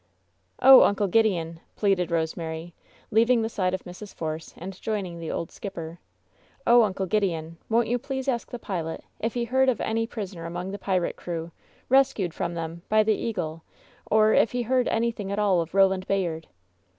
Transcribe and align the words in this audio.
"Oh, 0.63 0.81
Uncle 0.81 1.05
Gideon!" 1.05 1.59
pleaded 1.75 2.09
Rosemary, 2.09 2.73
leaving 3.11 3.43
the 3.43 3.49
side 3.49 3.75
of 3.75 3.83
Mrs. 3.83 4.15
Force 4.15 4.51
and 4.57 4.81
joining 4.81 5.19
the 5.19 5.29
old 5.29 5.51
skipper. 5.51 5.99
"Oh, 6.65 6.81
Uncle 6.81 7.05
Gideon, 7.05 7.59
won't 7.69 7.85
you 7.87 7.99
please 7.99 8.27
ask 8.27 8.49
the 8.49 8.57
pilot 8.57 9.03
if 9.19 9.35
he 9.35 9.43
heard 9.43 9.69
of 9.69 9.79
any 9.79 10.07
prisoner 10.07 10.45
among 10.47 10.71
the 10.71 10.79
pirate 10.79 11.17
crew, 11.17 11.51
rescued 11.87 12.33
from 12.33 12.55
them 12.55 12.81
by 12.89 13.03
the 13.03 13.13
Eagle, 13.13 13.61
or 14.09 14.33
if 14.33 14.53
he 14.53 14.63
heard 14.63 14.87
anything 14.87 15.31
at 15.31 15.37
all 15.37 15.61
of 15.61 15.75
Roland 15.75 16.07
Bayard?" 16.07 16.47